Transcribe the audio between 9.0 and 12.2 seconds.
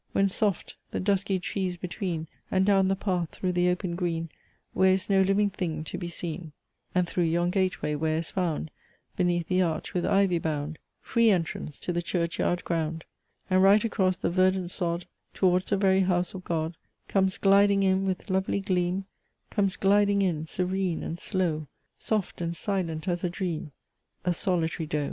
Beneath the arch with ivy bound, Free entrance to the